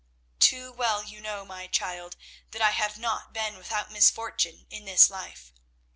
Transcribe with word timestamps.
"Too 0.39 0.71
well 0.71 1.03
you 1.03 1.21
know, 1.21 1.45
my 1.45 1.67
child, 1.67 2.15
that 2.49 2.59
I 2.59 2.71
have 2.71 2.97
not 2.97 3.33
been 3.33 3.55
without 3.55 3.91
misfortune 3.91 4.65
in 4.71 4.85
this 4.85 5.11
life. 5.11 5.53